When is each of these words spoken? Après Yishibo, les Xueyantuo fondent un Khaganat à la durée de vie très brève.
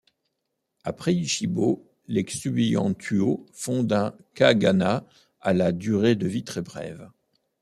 Après 0.83 1.13
Yishibo, 1.13 1.87
les 2.07 2.23
Xueyantuo 2.23 3.45
fondent 3.53 3.93
un 3.93 4.17
Khaganat 4.33 5.05
à 5.41 5.53
la 5.53 5.71
durée 5.71 6.15
de 6.15 6.25
vie 6.25 6.43
très 6.43 6.63
brève. 6.63 7.11